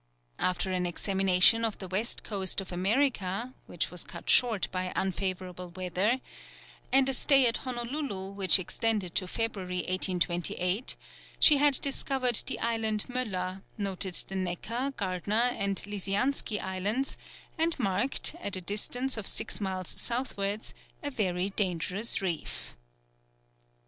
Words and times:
After 0.39 0.71
an 0.71 0.87
examination 0.87 1.63
of 1.63 1.77
the 1.77 1.87
west 1.87 2.23
coast 2.23 2.59
of 2.59 2.71
America, 2.71 3.53
which 3.67 3.91
was 3.91 4.03
cut 4.03 4.27
short 4.31 4.67
by 4.71 4.91
unfavourable 4.95 5.69
weather, 5.75 6.21
and 6.91 7.07
a 7.07 7.13
stay 7.13 7.45
at 7.45 7.57
Honolulu, 7.57 8.31
which 8.31 8.57
extended 8.57 9.13
to 9.13 9.27
February, 9.27 9.83
1828, 9.87 10.95
she 11.39 11.57
had 11.57 11.79
discovered 11.81 12.41
the 12.47 12.57
island 12.59 13.05
Möller, 13.09 13.61
noted 13.77 14.15
the 14.27 14.35
Necker, 14.35 14.91
Gardner, 14.97 15.51
and 15.55 15.77
Lisiansky 15.85 16.59
Islands, 16.59 17.15
and 17.59 17.77
marked, 17.77 18.33
at 18.39 18.55
a 18.55 18.61
distance 18.61 19.17
of 19.17 19.27
six 19.27 19.61
miles 19.61 19.89
southwards, 19.89 20.73
a 21.03 21.11
very 21.11 21.51
dangerous 21.51 22.23
reef. 22.23 22.75